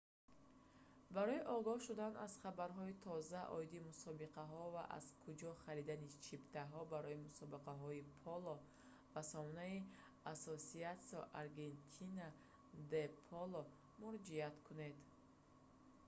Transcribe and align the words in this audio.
барои 1.15 1.45
огаҳ 1.57 1.79
шудан 1.87 2.13
аз 2.25 2.33
хабарҳои 2.43 2.99
тоза 3.07 3.41
оиди 3.57 3.85
мусобиқаҳо 3.89 4.63
ва 4.75 4.83
аз 4.97 5.05
куҷо 5.23 5.49
харидани 5.63 6.07
чиптаҳо 6.25 6.79
барои 6.93 7.21
мусобиқаҳои 7.27 8.07
поло 8.25 8.53
ба 9.13 9.21
сомонаи 9.31 9.77
«asociacion 10.33 11.23
argentina 11.43 12.27
de 12.91 13.03
polo» 13.27 13.61
муроҷиат 14.01 14.55
кунед 14.67 14.97